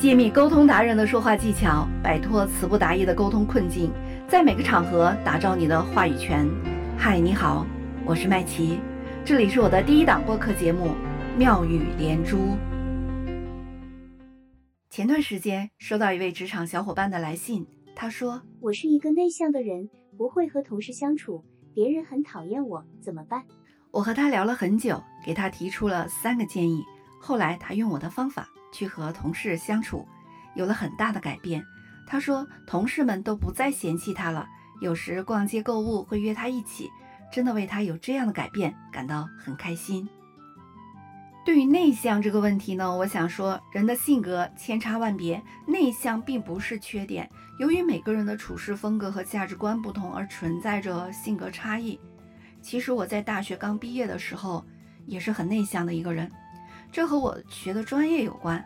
[0.00, 3.92] 揭秘沟通达人的说话技巧，摆脱词不达意的沟通困境，
[4.28, 6.48] 在每个场合打造你的话语权。
[6.96, 7.66] 嗨，你好，
[8.06, 8.78] 我是麦琪，
[9.24, 10.90] 这里是我的第一档播客节目
[11.36, 12.36] 《妙语连珠》。
[14.88, 21.44] 前段时间收到一位职场小伙伴的来信，他说：“我是一个内向的人，不会和同事相处，
[21.74, 23.42] 别人很讨厌我，怎么办？”
[23.90, 26.84] 我和他聊了很久，给他提出了三个建议。
[27.20, 28.48] 后来他用我的方法。
[28.72, 30.06] 去和同事相处，
[30.54, 31.64] 有了很大的改变。
[32.06, 34.48] 他说，同事们都不再嫌弃他了，
[34.80, 36.88] 有时逛街购物会约他一起，
[37.30, 40.08] 真的为他有这样的改变感到很开心。
[41.44, 47.30] 对于内向这个问题呢，我想说，人的性格千差万别，内向并不是缺点。
[47.58, 51.98] 由于每个人的处事风格和价值观不同，而存在着性格差异。
[52.60, 54.64] 其实我在大学刚毕业的时候，
[55.06, 56.30] 也是很内向的一个人。
[56.90, 58.64] 这和我学的专业有关。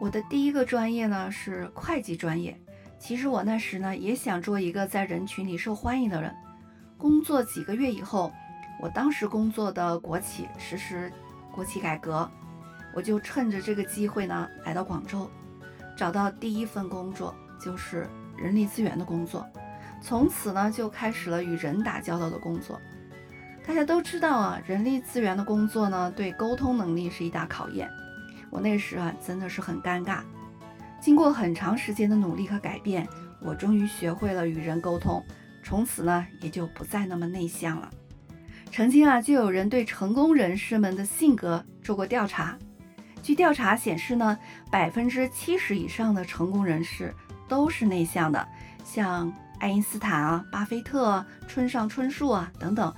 [0.00, 2.58] 我的第一个专业呢是会计专业。
[2.98, 6.34] 其实我那时呢也想做一个在人群里受欢迎的人。
[6.98, 8.32] 工作几个月以后，
[8.80, 11.12] 我当时工作的国企实施
[11.52, 12.30] 国企改革，
[12.94, 15.28] 我就趁着这个机会呢来到广州，
[15.96, 19.44] 找到第一份工作就是人力资源的工作。
[20.00, 22.80] 从此呢就开始了与人打交道的工作。
[23.64, 27.88] 大家都知道啊，人力资源的工作呢，对沟通能力是一大考验。
[28.50, 30.20] 我那时啊，真的是很尴尬。
[31.00, 33.06] 经过很长时间的努力和改变，
[33.40, 35.24] 我终于学会了与人沟通，
[35.62, 37.88] 从此呢，也就不再那么内向了。
[38.70, 42.58] 曾经啊，就有人对成功人士们的性格做过调查。
[43.22, 44.36] 据调查显示呢，
[44.70, 47.14] 百分之七十以上的成功人士
[47.48, 48.46] 都是内向的，
[48.84, 52.92] 像爱因斯坦啊、巴菲特、啊村上春树啊等等。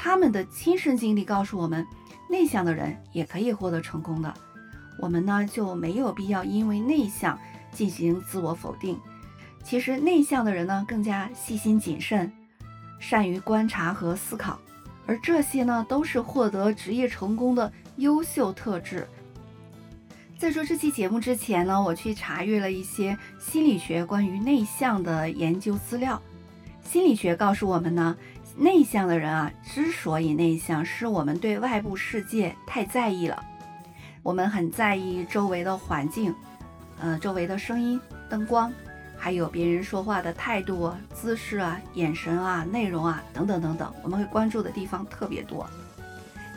[0.00, 1.84] 他们的亲身经历告诉我们，
[2.30, 4.32] 内向的人也可以获得成功的。
[5.00, 7.36] 我们呢就没有必要因为内向
[7.72, 8.96] 进行自我否定。
[9.64, 12.32] 其实内向的人呢更加细心谨慎，
[13.00, 14.60] 善于观察和思考，
[15.04, 19.04] 而这些呢都是获得职业成功的优秀特质。
[20.38, 26.22] 在做这期节目之前呢，我去查阅了一些心理学关于内向的研究资料。
[26.84, 28.16] 心理学告诉我们呢。
[28.60, 33.40] 内向的人啊，之所以内向，是我们对外部世界太在意了。
[34.20, 36.34] 我们很在意周围的环境，
[36.98, 38.72] 呃，周围的声音、灯光，
[39.16, 45.64] 还有别人说话的态度、姿势啊、眼神啊、内容啊等等等等，我们会关注的地方特别多。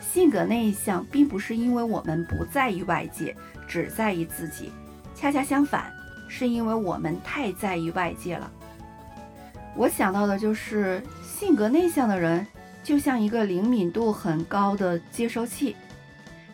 [0.00, 3.34] 性格内向，并不是因为我们不在意外界，
[3.68, 4.72] 只在意自己，
[5.14, 5.92] 恰恰相反，
[6.26, 8.50] 是因为我们太在意外界了。
[9.76, 11.02] 我想到的就是。
[11.42, 12.46] 性格内向的人
[12.84, 15.74] 就像一个灵敏度很高的接收器，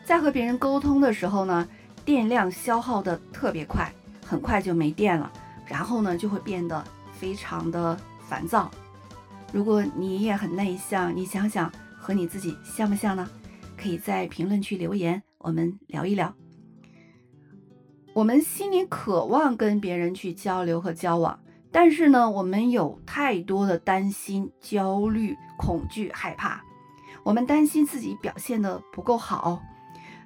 [0.02, 1.68] 在和别人沟通的时候呢，
[2.06, 3.92] 电量消耗的特别快，
[4.24, 5.30] 很快就没电了，
[5.66, 7.94] 然后呢就会变得非常的
[8.26, 8.70] 烦躁。
[9.52, 13.28] 如果你也很内向，你想想和你自己像不像呢？
[13.76, 16.34] 可以在评论区留言，我们聊一聊。
[18.14, 21.38] 我们心里渴望跟别人去交流和交往。
[21.70, 26.62] 但是呢，我们有太多的担心、焦虑、恐惧、害怕。
[27.24, 29.60] 我们担心自己表现的不够好，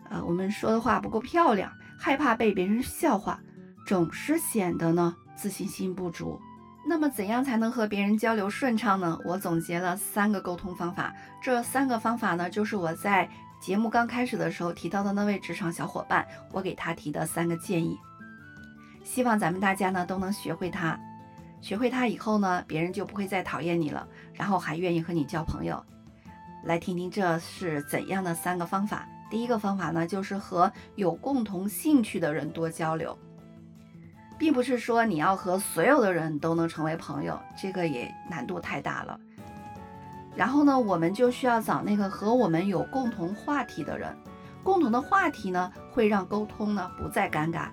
[0.09, 3.41] 呃，我们说的话不够漂亮，害怕被别人笑话，
[3.87, 6.41] 总是显得呢自信心不足。
[6.87, 9.19] 那么，怎样才能和别人交流顺畅呢？
[9.25, 11.13] 我总结了三个沟通方法。
[11.41, 13.29] 这三个方法呢，就是我在
[13.61, 17.99] 节目刚开始的时候提到的那位职场小伙伴，我给他提的三个建议。
[19.05, 20.99] 希望咱们大家呢都能学会它。
[21.63, 25.83] 学会它以后呢，别人就不会再讨厌你了，然后还愿意和你交朋友。
[26.65, 29.09] 来听听这是怎样的三个方法。
[29.31, 33.17] 第一个方法呢，就是和有共同兴趣的人多交流，
[34.37, 39.19] 并不是说你要和所有的人都能成为朋友，这个也难度太大了。
[40.35, 44.13] 然后呢，我们就需要找那个和我们有共同话题的人，
[44.65, 47.69] 共同的话题呢，会让沟通呢不再尴尬，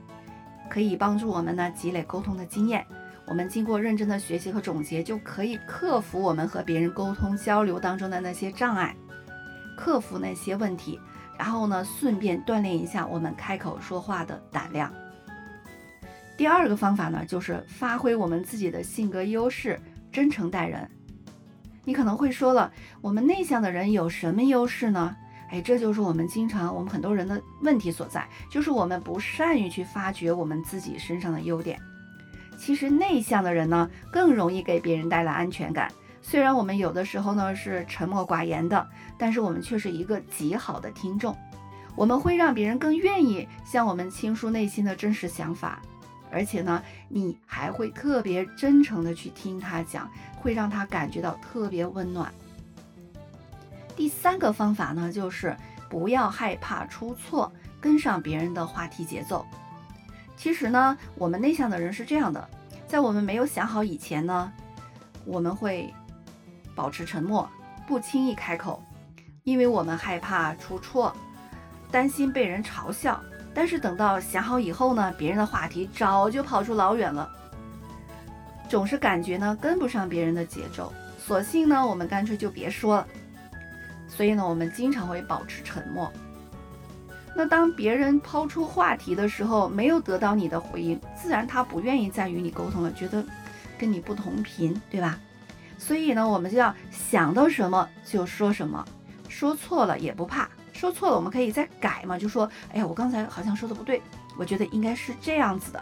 [0.69, 2.85] 可以帮助我们呢积累沟通的经验。
[3.30, 8.96] 我们经过认真的学习和总结，就可以克服我们和别人沟通交流当中的那些障碍，
[9.78, 11.00] 克服那些问题，
[11.38, 14.92] 然后呢，顺便锻炼一下我们开口说话的胆量。
[16.36, 19.80] 第二个方法呢，就是发挥我们自己的性格优势，
[20.12, 20.90] 真诚待人。
[21.84, 25.16] 你可能会说了，我们内向的人有什么优势呢？
[25.52, 31.80] 哎，这就是我们经常我们很多人的问题所在，就是我们不善于去发掘我们自己身上的优点。
[32.59, 35.89] 其实内向的人呢，更容易给别人带来安全感。
[36.21, 38.85] 虽然我们有的时候呢是沉默寡言的，
[39.17, 41.35] 但是我们却是一个极好的听众。
[41.95, 45.81] 我们会让别人更愿意向我们倾诉内心的真实想法。
[46.31, 52.31] 而且呢，你还会特别真诚的去听他讲，会让他感觉到特别温暖。
[53.95, 55.57] 第三个方法呢，就是
[55.89, 57.51] 不要害怕出错，
[57.81, 59.44] 跟上别人的话题节奏。
[60.39, 62.50] 其实呢，我们内向的人是这样的，
[62.88, 64.50] 在我们没有想好以前呢，
[65.25, 65.94] 我们会
[66.74, 67.47] 保持沉默，
[67.86, 68.81] 不轻易开口，
[69.44, 71.13] 因为我们害怕出错，
[71.91, 73.21] 担心被人嘲笑。
[73.53, 77.30] 但是等到想好以后呢，别人的话题早就跑出老远了，
[78.69, 83.07] 总是感觉呢跟不上别人的节奏，索性呢我们干脆就别说了。
[84.07, 86.09] 所以呢，我们经常会保持沉默。
[87.39, 93.25] 那当别人抛出话题的时候，没有得到你的回应，自然他不愿意再与你沟通了，觉得
[93.77, 95.18] 跟你不同频，对吧？
[95.77, 98.86] 所以呢，我们就要想到什么就说什么，
[99.30, 102.44] 说错了也不怕，说错了我们可以再改嘛，就说，
[102.74, 104.01] 哎呀，我刚才好像说的不对，
[104.38, 105.81] 我觉得应该是这样子的，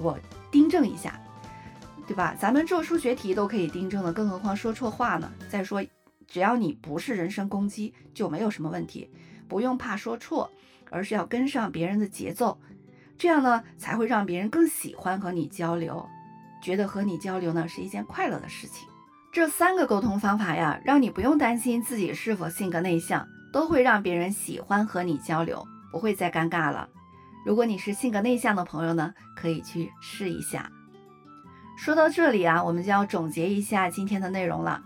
[0.00, 0.18] 我
[0.50, 1.20] 订正一下，
[2.06, 2.34] 对吧？
[2.40, 5.30] 咱们做数学题都可以订正的，更何况说错话呢？
[5.50, 5.84] 再说。
[6.28, 9.08] 只要你不是人身攻击，就没有什么问题，
[9.48, 10.50] 不用怕说错，
[10.90, 12.58] 而是要跟上别人的节奏，
[13.18, 16.06] 这样呢才会让别人更喜欢和你交流，
[16.62, 18.86] 觉得和你交流呢是一件快乐的事情。
[19.32, 26.88] 这三个沟通方法呀，让你不用担心自己是否性格内向，都会让别人喜欢和你交流，不会再尴尬了。
[27.44, 30.70] 如果你是性格内向的朋友呢，可以去试一下。
[31.76, 34.82] 说到这里啊，我们就要总结一下今天的内容了。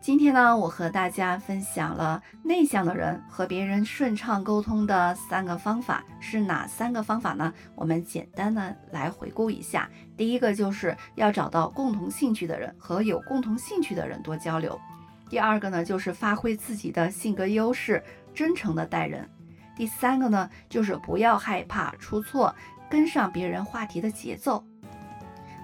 [0.00, 7.52] 今天呢，我和大家分享了内向的人和别人顺畅沟通的三个方法是哪三个方法呢？
[7.74, 9.90] 我们简单的来回顾一下。
[10.16, 14.80] 第一个就是要找到共同兴趣的人，和有共同兴趣的人多交流。
[15.28, 18.02] 第二个呢，就是发挥自己的性格优势，
[18.32, 19.28] 真诚的待人。
[19.76, 22.54] 第三个呢，就是不要害怕出错，
[22.88, 24.64] 跟上别人话题的节奏。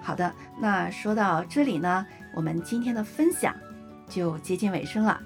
[0.01, 2.05] 好的，那说到这里呢，
[2.35, 3.55] 我们今天的分享。
[4.07, 5.19] 就接近尾声了，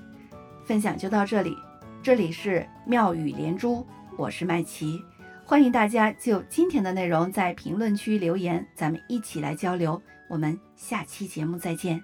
[0.66, 1.56] 分享就到这里。
[2.02, 3.86] 这里是妙语连珠，
[4.18, 5.04] 我是麦琪，
[5.46, 10.02] 欢迎大家就今天的内容在评论区留言，咱们一起来交流。
[10.30, 12.02] 我们下期节目再见。